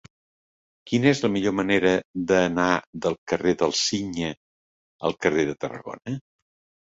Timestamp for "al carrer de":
5.11-5.59